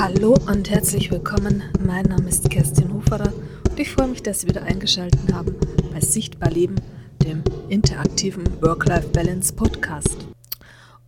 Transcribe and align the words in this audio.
Hallo 0.00 0.36
und 0.46 0.70
herzlich 0.70 1.10
willkommen. 1.10 1.64
Mein 1.84 2.04
Name 2.04 2.28
ist 2.28 2.48
Kerstin 2.48 2.94
Hoferer 2.94 3.32
und 3.68 3.80
ich 3.80 3.90
freue 3.90 4.06
mich, 4.06 4.22
dass 4.22 4.40
Sie 4.40 4.48
wieder 4.48 4.62
eingeschaltet 4.62 5.32
haben 5.32 5.56
bei 5.92 6.00
Sichtbar 6.00 6.52
Leben, 6.52 6.76
dem 7.24 7.42
interaktiven 7.68 8.62
Work-Life-Balance 8.62 9.54
Podcast. 9.54 10.28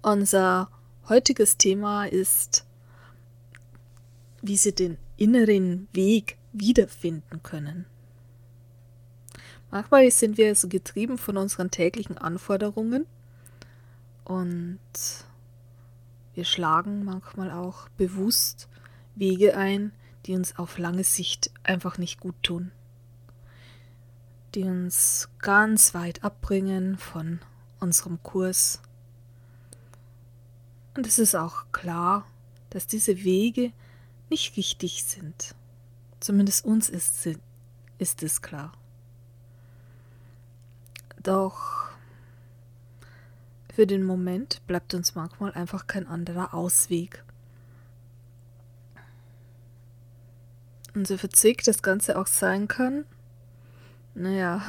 Unser 0.02 0.68
heutiges 1.08 1.56
Thema 1.56 2.06
ist, 2.06 2.66
wie 4.42 4.56
Sie 4.56 4.74
den 4.74 4.98
inneren 5.16 5.86
Weg 5.92 6.36
wiederfinden 6.52 7.44
können. 7.44 7.86
Manchmal 9.70 10.10
sind 10.10 10.36
wir 10.36 10.56
so 10.56 10.66
getrieben 10.66 11.16
von 11.16 11.36
unseren 11.36 11.70
täglichen 11.70 12.18
Anforderungen 12.18 13.06
und 14.24 14.80
wir 16.34 16.44
schlagen 16.44 17.04
manchmal 17.04 17.52
auch 17.52 17.88
bewusst 17.90 18.68
Wege 19.20 19.56
ein, 19.56 19.92
die 20.26 20.34
uns 20.34 20.58
auf 20.58 20.78
lange 20.78 21.04
Sicht 21.04 21.52
einfach 21.62 21.98
nicht 21.98 22.18
gut 22.18 22.34
tun, 22.42 22.72
die 24.54 24.64
uns 24.64 25.28
ganz 25.38 25.94
weit 25.94 26.24
abbringen 26.24 26.98
von 26.98 27.38
unserem 27.78 28.22
Kurs. 28.22 28.82
Und 30.96 31.06
es 31.06 31.18
ist 31.18 31.36
auch 31.36 31.66
klar, 31.70 32.26
dass 32.70 32.86
diese 32.86 33.22
Wege 33.22 33.72
nicht 34.28 34.56
richtig 34.56 35.04
sind. 35.04 35.54
Zumindest 36.18 36.64
uns 36.64 36.88
ist, 36.88 37.28
ist 37.98 38.22
es 38.22 38.42
klar. 38.42 38.72
Doch 41.22 41.88
für 43.74 43.86
den 43.86 44.04
Moment 44.04 44.66
bleibt 44.66 44.94
uns 44.94 45.14
manchmal 45.14 45.52
einfach 45.52 45.86
kein 45.86 46.06
anderer 46.06 46.54
Ausweg. 46.54 47.24
Und 50.94 51.06
so 51.06 51.16
verzwickt 51.16 51.66
das 51.66 51.82
Ganze 51.82 52.18
auch 52.18 52.26
sein 52.26 52.68
kann, 52.68 53.04
naja, 54.14 54.62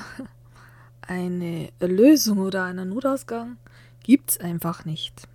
eine 1.02 1.70
Lösung 1.80 2.40
oder 2.40 2.64
einen 2.64 2.90
Notausgang 2.90 3.58
gibt 4.04 4.32
es 4.32 4.40
einfach 4.40 4.86
nicht. 4.86 5.28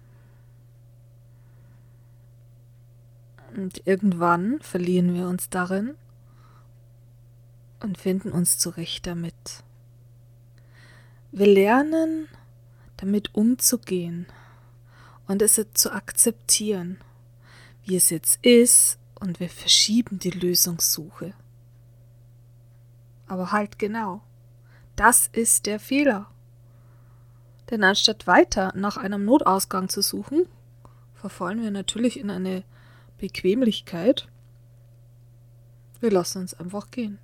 Und 3.56 3.82
irgendwann 3.86 4.60
verlieren 4.60 5.14
wir 5.14 5.28
uns 5.28 5.48
darin 5.48 5.94
und 7.80 7.98
finden 7.98 8.30
uns 8.30 8.58
zurecht 8.58 9.06
damit. 9.06 9.64
Wir 11.32 11.46
lernen 11.46 12.28
damit 12.98 13.34
umzugehen 13.34 14.26
und 15.26 15.42
es 15.42 15.60
zu 15.74 15.92
akzeptieren, 15.92 16.98
wie 17.84 17.96
es 17.96 18.10
jetzt 18.10 18.44
ist, 18.44 18.98
und 19.26 19.40
wir 19.40 19.50
verschieben 19.50 20.18
die 20.18 20.30
Lösungssuche. 20.30 21.34
Aber 23.26 23.50
halt 23.50 23.78
genau, 23.78 24.22
das 24.94 25.26
ist 25.26 25.66
der 25.66 25.80
Fehler. 25.80 26.30
Denn 27.70 27.82
anstatt 27.82 28.28
weiter 28.28 28.72
nach 28.76 28.96
einem 28.96 29.24
Notausgang 29.24 29.88
zu 29.88 30.00
suchen, 30.00 30.46
verfallen 31.14 31.60
wir 31.60 31.72
natürlich 31.72 32.20
in 32.20 32.30
eine 32.30 32.62
Bequemlichkeit. 33.18 34.28
Wir 36.00 36.12
lassen 36.12 36.42
uns 36.42 36.54
einfach 36.54 36.92
gehen. 36.92 37.18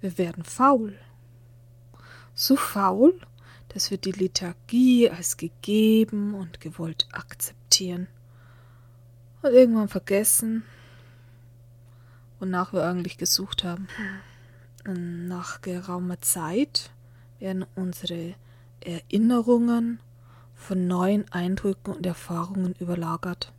Wir 0.00 0.16
werden 0.16 0.44
faul. 0.44 0.98
So 2.34 2.56
faul, 2.56 3.20
dass 3.68 3.90
wir 3.90 3.98
die 3.98 4.12
Liturgie 4.12 5.10
als 5.10 5.36
gegeben 5.36 6.34
und 6.34 6.60
gewollt 6.60 7.06
akzeptieren 7.12 8.08
und 9.42 9.52
irgendwann 9.52 9.88
vergessen, 9.88 10.64
wonach 12.38 12.72
wir 12.72 12.84
eigentlich 12.84 13.18
gesucht 13.18 13.64
haben. 13.64 13.88
Nach 14.84 15.60
geraumer 15.60 16.20
Zeit 16.20 16.90
werden 17.38 17.66
unsere 17.74 18.34
Erinnerungen 18.80 20.00
von 20.54 20.86
neuen 20.86 21.30
Eindrücken 21.32 21.94
und 21.94 22.06
Erfahrungen 22.06 22.74
überlagert. 22.78 23.52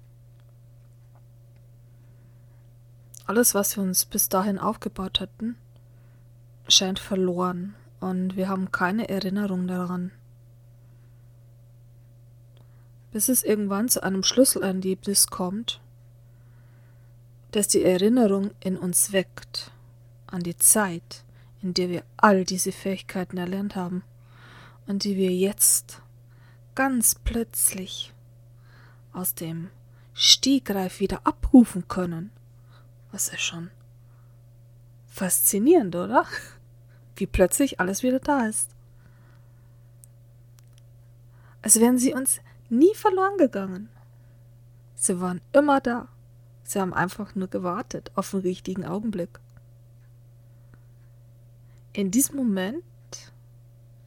Alles, 3.26 3.54
was 3.54 3.76
wir 3.76 3.84
uns 3.84 4.06
bis 4.06 4.30
dahin 4.30 4.58
aufgebaut 4.58 5.20
hatten, 5.20 5.58
scheint 6.70 7.00
verloren 7.00 7.76
und 8.00 8.38
wir 8.38 8.48
haben 8.48 8.72
keine 8.72 9.10
Erinnerung 9.10 9.68
daran. 9.68 10.12
Bis 13.12 13.30
es 13.30 13.44
irgendwann 13.44 13.90
zu 13.90 14.02
einem 14.02 14.24
Schlüsselerlebnis 14.24 15.28
kommt, 15.28 15.82
das 17.52 17.68
die 17.68 17.84
Erinnerung 17.84 18.52
in 18.60 18.78
uns 18.78 19.12
weckt 19.12 19.72
an 20.28 20.42
die 20.42 20.58
Zeit, 20.58 21.24
in 21.62 21.74
der 21.74 21.90
wir 21.90 22.04
all 22.18 22.44
diese 22.44 22.72
Fähigkeiten 22.72 23.38
erlernt 23.38 23.76
haben 23.76 24.04
und 24.86 25.04
die 25.04 25.16
wir 25.16 25.32
jetzt 25.32 26.02
ganz 26.76 27.16
plötzlich 27.16 28.14
aus 29.14 29.34
dem 29.34 29.70
Stegreif 30.14 31.00
wieder 31.00 31.22
abrufen 31.26 31.88
können. 31.88 32.32
Was 33.12 33.30
ist 33.30 33.42
schon 33.42 33.72
faszinierend, 35.08 35.96
oder? 35.96 36.26
wie 37.20 37.28
plötzlich 37.28 37.80
alles 37.80 38.04
wieder 38.04 38.20
da 38.20 38.46
ist. 38.46 38.70
Als 41.62 41.80
wären 41.80 41.98
sie 41.98 42.14
uns 42.14 42.40
nie 42.70 42.94
verloren 42.94 43.38
gegangen. 43.38 43.90
Sie 44.96 45.20
waren 45.20 45.42
immer 45.54 45.82
da. 45.82 46.08
Sie 46.68 46.82
haben 46.82 46.94
einfach 46.94 47.34
nur 47.34 47.48
gewartet 47.48 48.12
auf 48.16 48.32
den 48.32 48.42
richtigen 48.42 48.86
Augenblick. 48.86 49.40
In 51.94 52.12
diesem 52.12 52.36
Moment 52.36 52.84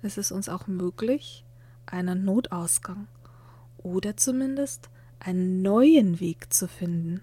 ist 0.02 0.18
es 0.18 0.30
uns 0.30 0.50
auch 0.50 0.66
möglich, 0.66 1.42
einen 1.86 2.26
Notausgang 2.26 3.08
oder 3.78 4.14
zumindest 4.18 4.90
einen 5.20 5.62
neuen 5.62 6.20
Weg 6.20 6.52
zu 6.52 6.68
finden. 6.68 7.22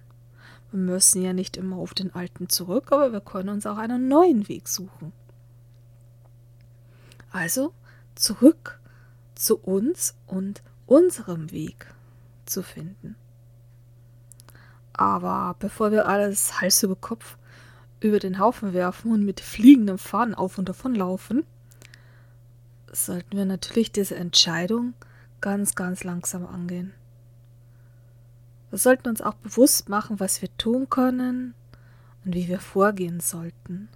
Wir 0.71 0.79
müssen 0.79 1.21
ja 1.21 1.33
nicht 1.33 1.55
immer 1.55 1.77
auf 1.77 1.93
den 1.93 2.15
alten 2.15 2.49
zurück, 2.49 2.91
aber 2.91 3.11
wir 3.11 3.21
können 3.21 3.49
uns 3.49 3.67
auch 3.67 3.77
einen 3.77 4.07
neuen 4.07 4.47
Weg 4.47 4.67
suchen. 4.67 5.13
Also 7.29 7.75
zurück 8.15 8.81
zu 9.35 9.59
uns 9.59 10.15
und 10.25 10.63
unserem 10.87 11.51
Weg 11.51 11.93
zu 12.47 12.63
finden. 12.63 13.15
Aber 14.97 15.55
bevor 15.59 15.91
wir 15.91 16.07
alles 16.07 16.59
Hals 16.59 16.83
über 16.83 16.95
Kopf 16.95 17.37
über 17.99 18.19
den 18.19 18.39
Haufen 18.39 18.73
werfen 18.73 19.11
und 19.11 19.23
mit 19.23 19.39
fliegenden 19.39 19.97
Fahnen 19.97 20.35
auf 20.35 20.57
und 20.57 20.69
davon 20.69 20.93
laufen, 20.93 21.45
sollten 22.91 23.37
wir 23.37 23.45
natürlich 23.45 23.91
diese 23.91 24.15
Entscheidung 24.15 24.93
ganz, 25.41 25.75
ganz 25.75 26.03
langsam 26.03 26.45
angehen. 26.45 26.93
Wir 28.69 28.79
sollten 28.79 29.07
uns 29.07 29.21
auch 29.21 29.35
bewusst 29.35 29.89
machen, 29.89 30.19
was 30.19 30.41
wir 30.41 30.55
tun 30.57 30.89
können 30.89 31.53
und 32.25 32.35
wie 32.35 32.47
wir 32.47 32.59
vorgehen 32.59 33.19
sollten. 33.19 33.89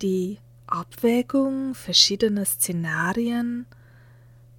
Die 0.00 0.38
Abwägung 0.66 1.74
verschiedener 1.74 2.44
Szenarien 2.44 3.66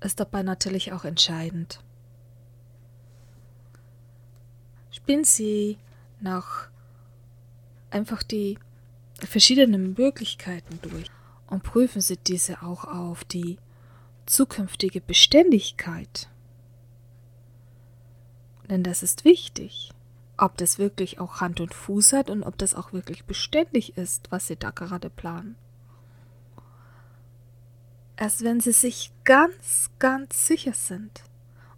ist 0.02 0.20
dabei 0.20 0.44
natürlich 0.44 0.92
auch 0.92 1.06
entscheidend. 1.06 1.80
Spielen 5.04 5.24
Sie 5.24 5.78
nach 6.20 6.70
einfach 7.90 8.24
die 8.24 8.58
verschiedenen 9.20 9.94
Möglichkeiten 9.98 10.80
durch 10.82 11.08
und 11.48 11.64
prüfen 11.64 12.02
Sie 12.02 12.18
diese 12.18 12.62
auch 12.62 12.86
auf 12.86 13.24
die 13.24 13.58
zukünftige 14.26 15.02
Beständigkeit. 15.02 16.30
Denn 18.70 18.84
das 18.84 19.04
ist 19.04 19.26
wichtig, 19.26 19.92
ob 20.38 20.56
das 20.58 20.80
wirklich 20.80 21.20
auch 21.20 21.42
Hand 21.42 21.60
und 21.60 21.74
Fuß 21.74 22.14
hat 22.14 22.30
und 22.30 22.44
ob 22.44 22.58
das 22.58 22.74
auch 22.74 22.94
wirklich 22.94 23.26
beständig 23.26 23.98
ist, 23.98 24.32
was 24.32 24.48
Sie 24.48 24.56
da 24.56 24.70
gerade 24.70 25.10
planen. 25.10 25.56
Erst 28.22 28.44
wenn 28.44 28.60
sie 28.60 28.72
sich 28.72 29.12
ganz, 29.24 29.90
ganz 29.98 30.46
sicher 30.46 30.74
sind 30.74 31.24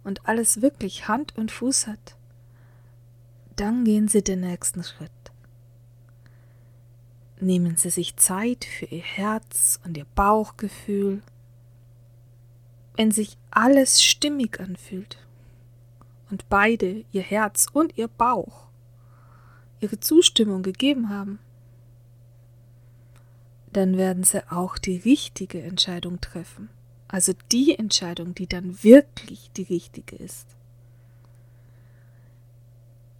und 0.02 0.28
alles 0.28 0.60
wirklich 0.60 1.08
Hand 1.08 1.34
und 1.38 1.50
Fuß 1.50 1.86
hat, 1.86 2.16
dann 3.56 3.84
gehen 3.84 4.08
sie 4.08 4.22
den 4.22 4.40
nächsten 4.40 4.82
Schritt. 4.82 5.10
Nehmen 7.40 7.76
Sie 7.76 7.90
sich 7.90 8.16
Zeit 8.16 8.64
für 8.64 8.86
Ihr 8.86 9.02
Herz 9.02 9.80
und 9.84 9.96
Ihr 9.96 10.06
Bauchgefühl. 10.14 11.22
Wenn 12.96 13.10
sich 13.10 13.36
alles 13.50 14.02
stimmig 14.02 14.60
anfühlt 14.60 15.18
und 16.30 16.48
beide, 16.48 17.04
Ihr 17.12 17.22
Herz 17.22 17.66
und 17.72 17.98
Ihr 17.98 18.08
Bauch, 18.08 18.68
Ihre 19.80 20.00
Zustimmung 20.00 20.62
gegeben 20.62 21.08
haben, 21.08 21.38
dann 23.72 23.98
werden 23.98 24.22
sie 24.22 24.50
auch 24.50 24.78
die 24.78 24.96
richtige 24.96 25.60
Entscheidung 25.60 26.20
treffen. 26.20 26.70
Also 27.08 27.32
die 27.52 27.76
Entscheidung, 27.76 28.34
die 28.34 28.46
dann 28.46 28.82
wirklich 28.82 29.50
die 29.56 29.64
richtige 29.64 30.16
ist. 30.16 30.56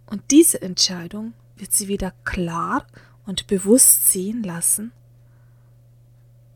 Und 0.05 0.21
diese 0.31 0.61
Entscheidung 0.61 1.33
wird 1.55 1.73
sie 1.73 1.87
wieder 1.87 2.13
klar 2.23 2.85
und 3.25 3.47
bewusst 3.47 4.11
sehen 4.11 4.43
lassen. 4.43 4.91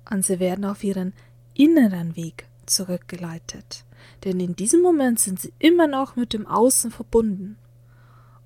Und 0.10 0.25
sie 0.25 0.40
werden 0.40 0.66
auf 0.66 0.84
ihren 0.84 1.13
inneren 1.54 2.16
Weg 2.16 2.48
zurückgeleitet. 2.66 3.86
Denn 4.24 4.40
in 4.40 4.56
diesem 4.56 4.81
Moment 4.81 5.19
sind 5.19 5.40
sie 5.40 5.54
immer 5.60 5.88
noch 5.88 6.16
mit 6.16 6.34
dem 6.34 6.48
Außen 6.48 6.92
verbunden. 6.92 7.57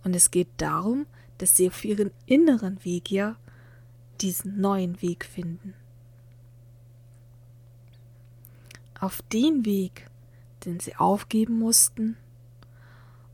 Und 0.04 0.16
es 0.16 0.32
geht 0.32 0.50
darum, 0.58 1.06
dass 1.38 1.56
sie 1.56 1.68
auf 1.68 1.84
ihren 1.84 2.12
inneren 2.26 2.84
Weg 2.84 3.12
ja 3.12 3.36
diesen 4.22 4.62
neuen 4.62 5.02
Weg 5.02 5.26
finden. 5.26 5.74
Auf 9.00 9.22
den 9.34 9.66
Weg, 9.66 10.10
den 10.66 10.80
sie 10.80 10.96
aufgeben 10.96 11.60
mussten, 11.60 12.16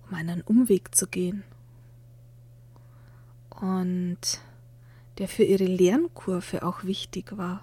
um 0.07 0.15
einen 0.15 0.41
Umweg 0.41 0.95
zu 0.95 1.07
gehen. 1.07 1.43
Und 3.59 4.19
der 5.17 5.27
für 5.27 5.43
ihre 5.43 5.65
Lernkurve 5.65 6.63
auch 6.63 6.83
wichtig 6.83 7.37
war. 7.37 7.61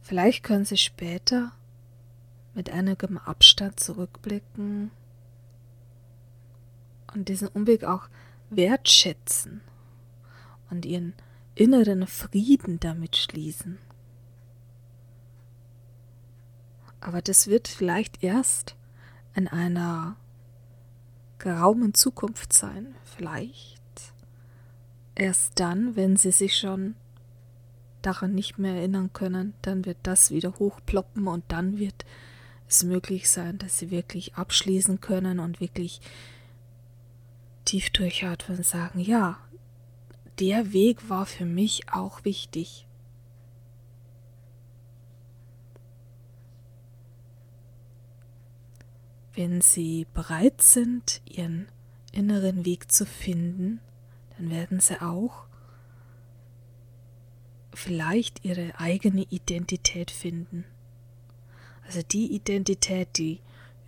Vielleicht 0.00 0.42
können 0.42 0.64
Sie 0.64 0.78
später 0.78 1.52
mit 2.54 2.70
einigem 2.70 3.18
Abstand 3.18 3.80
zurückblicken 3.80 4.90
und 7.12 7.28
diesen 7.28 7.48
Umweg 7.48 7.84
auch 7.84 8.08
wertschätzen 8.48 9.60
und 10.70 10.86
Ihren 10.86 11.14
inneren 11.54 12.06
Frieden 12.06 12.80
damit 12.80 13.16
schließen. 13.16 13.78
Aber 17.00 17.20
das 17.20 17.46
wird 17.46 17.68
vielleicht 17.68 18.22
erst 18.22 18.76
in 19.34 19.48
einer 19.48 20.16
geraumen 21.38 21.94
Zukunft 21.94 22.52
sein, 22.52 22.94
vielleicht 23.16 23.76
erst 25.14 25.58
dann, 25.60 25.96
wenn 25.96 26.16
Sie 26.16 26.32
sich 26.32 26.56
schon 26.56 26.94
daran 28.02 28.34
nicht 28.34 28.58
mehr 28.58 28.74
erinnern 28.74 29.12
können, 29.12 29.54
dann 29.62 29.84
wird 29.84 29.98
das 30.04 30.30
wieder 30.30 30.54
hochploppen 30.58 31.26
und 31.26 31.44
dann 31.48 31.78
wird 31.78 32.04
es 32.68 32.84
möglich 32.84 33.28
sein, 33.28 33.58
dass 33.58 33.78
sie 33.78 33.90
wirklich 33.90 34.34
abschließen 34.34 35.00
können 35.00 35.40
und 35.40 35.60
wirklich 35.60 36.00
tief 37.64 37.90
durchatmen 37.90 38.58
und 38.58 38.64
sagen, 38.64 39.00
ja, 39.00 39.38
der 40.38 40.72
Weg 40.72 41.08
war 41.08 41.26
für 41.26 41.44
mich 41.44 41.92
auch 41.92 42.24
wichtig. 42.24 42.86
Wenn 49.36 49.60
Sie 49.60 50.08
bereit 50.14 50.60
sind, 50.62 51.20
Ihren 51.26 51.68
inneren 52.10 52.64
Weg 52.64 52.90
zu 52.90 53.06
finden, 53.06 53.78
dann 54.36 54.50
werden 54.50 54.80
Sie 54.80 55.00
auch 55.00 55.46
vielleicht 57.74 58.44
ihre 58.44 58.80
eigene 58.80 59.22
Identität 59.28 60.10
finden. 60.10 60.64
Also 61.86 62.02
die 62.02 62.34
Identität, 62.34 63.18
die 63.18 63.38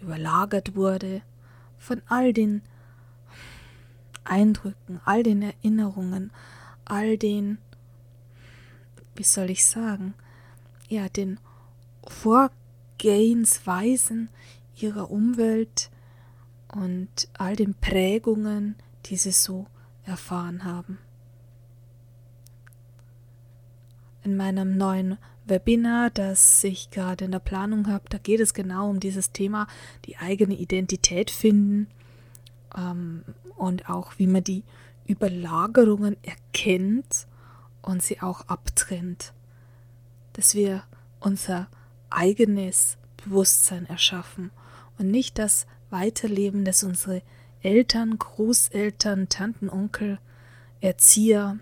überlagert 0.00 0.76
wurde 0.76 1.22
von 1.78 2.02
all 2.06 2.34
den 2.34 2.60
Eindrücken, 4.24 5.00
all 5.06 5.22
den 5.22 5.40
Erinnerungen, 5.40 6.30
all 6.84 7.16
den, 7.16 7.56
wie 9.16 9.22
soll 9.22 9.48
ich 9.48 9.64
sagen, 9.64 10.12
ja, 10.88 11.08
den 11.08 11.40
Vorgehensweisen 12.06 14.28
ihrer 14.82 15.10
Umwelt 15.10 15.90
und 16.72 17.28
all 17.34 17.56
den 17.56 17.74
Prägungen, 17.74 18.76
die 19.06 19.16
sie 19.16 19.32
so 19.32 19.66
erfahren 20.04 20.64
haben. 20.64 20.98
in 24.28 24.36
meinem 24.36 24.76
neuen 24.76 25.16
Webinar, 25.46 26.10
das 26.10 26.62
ich 26.62 26.90
gerade 26.90 27.24
in 27.24 27.30
der 27.30 27.38
Planung 27.38 27.88
habe. 27.88 28.04
Da 28.10 28.18
geht 28.18 28.40
es 28.40 28.52
genau 28.52 28.90
um 28.90 29.00
dieses 29.00 29.32
Thema, 29.32 29.66
die 30.04 30.18
eigene 30.18 30.54
Identität 30.54 31.30
finden 31.30 31.88
ähm, 32.76 33.24
und 33.56 33.88
auch, 33.88 34.18
wie 34.18 34.26
man 34.26 34.44
die 34.44 34.64
Überlagerungen 35.06 36.18
erkennt 36.22 37.26
und 37.80 38.02
sie 38.02 38.20
auch 38.20 38.42
abtrennt. 38.48 39.32
Dass 40.34 40.54
wir 40.54 40.82
unser 41.20 41.68
eigenes 42.10 42.98
Bewusstsein 43.16 43.86
erschaffen 43.86 44.50
und 44.98 45.10
nicht 45.10 45.38
das 45.38 45.66
Weiterleben, 45.90 46.64
das 46.64 46.82
unsere 46.82 47.22
Eltern, 47.62 48.18
Großeltern, 48.18 49.28
Tanten, 49.28 49.70
Onkel, 49.70 50.18
Erzieher, 50.80 51.58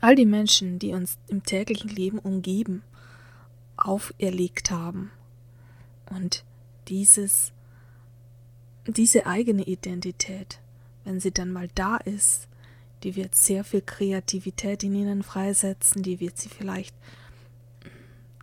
all 0.00 0.16
die 0.16 0.26
Menschen, 0.26 0.78
die 0.78 0.92
uns 0.92 1.18
im 1.28 1.42
täglichen 1.42 1.90
Leben 1.90 2.18
umgeben, 2.18 2.82
auferlegt 3.76 4.70
haben. 4.70 5.10
Und 6.10 6.44
dieses, 6.88 7.52
diese 8.86 9.26
eigene 9.26 9.62
Identität, 9.62 10.60
wenn 11.04 11.20
sie 11.20 11.32
dann 11.32 11.52
mal 11.52 11.68
da 11.74 11.96
ist, 11.96 12.48
die 13.02 13.16
wird 13.16 13.34
sehr 13.34 13.64
viel 13.64 13.82
Kreativität 13.82 14.82
in 14.84 14.94
ihnen 14.94 15.22
freisetzen, 15.22 16.02
die 16.02 16.20
wird 16.20 16.38
sie 16.38 16.48
vielleicht 16.48 16.94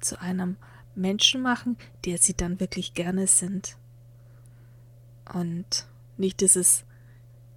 zu 0.01 0.19
einem 0.21 0.57
Menschen 0.95 1.41
machen, 1.41 1.77
der 2.05 2.17
sie 2.17 2.33
dann 2.33 2.59
wirklich 2.59 2.93
gerne 2.93 3.27
sind. 3.27 3.77
Und 5.33 5.85
nicht 6.17 6.41
dieses, 6.41 6.83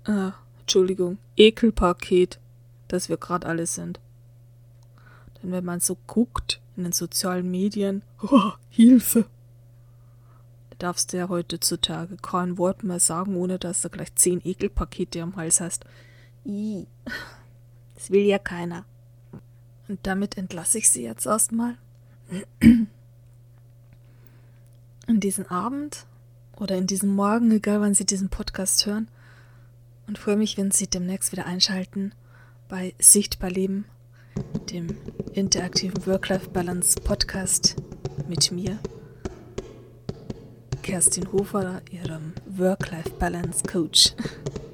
äh, 0.07 0.31
Entschuldigung, 0.61 1.19
Ekelpaket, 1.37 2.39
dass 2.89 3.09
wir 3.09 3.17
gerade 3.17 3.47
alle 3.47 3.67
sind. 3.67 4.01
Denn 5.43 5.51
wenn 5.51 5.65
man 5.65 5.81
so 5.81 5.97
guckt 6.07 6.61
in 6.77 6.85
den 6.85 6.93
sozialen 6.93 7.51
Medien, 7.51 8.03
oh, 8.23 8.53
Hilfe! 8.71 9.27
Da 10.71 10.77
darfst 10.79 11.13
du 11.13 11.17
ja 11.19 11.29
heutzutage 11.29 12.17
kein 12.17 12.59
Wort 12.59 12.83
mehr 12.83 13.01
sagen, 13.01 13.37
ohne 13.37 13.59
dass 13.59 13.83
du 13.83 13.91
gleich 13.91 14.15
zehn 14.15 14.41
Ekelpakete 14.45 15.23
am 15.23 15.37
Hals 15.37 15.61
hast. 15.61 15.85
I, 16.45 16.87
das 17.95 18.11
will 18.11 18.25
ja 18.25 18.39
keiner. 18.39 18.85
Und 19.89 20.01
damit 20.07 20.37
entlasse 20.37 20.79
ich 20.79 20.91
sie 20.91 21.05
jetzt 21.05 21.27
erstmal. 21.27 21.77
In 25.09 25.19
diesen 25.19 25.47
Abend 25.51 26.07
oder 26.57 26.77
in 26.77 26.87
diesen 26.87 27.15
Morgen, 27.15 27.51
egal 27.51 27.81
wann 27.81 27.95
Sie 27.95 28.07
diesen 28.07 28.29
Podcast 28.29 28.87
hören. 28.87 29.09
Und 30.07 30.19
freue 30.19 30.37
mich, 30.37 30.57
wenn 30.59 30.71
Sie 30.71 30.87
demnächst 30.87 31.33
wieder 31.33 31.47
einschalten 31.47 32.15
bei 32.69 32.95
Sichtbar 32.99 33.51
Leben, 33.51 33.85
dem 34.71 34.97
interaktiven 35.33 36.07
Work-Life-Balance 36.07 37.01
Podcast 37.01 37.77
mit 38.29 38.53
mir, 38.53 38.79
Kerstin 40.83 41.33
Hofer, 41.33 41.83
ihrem 41.91 42.33
Work-Life-Balance 42.47 43.65
Coach. 43.65 44.15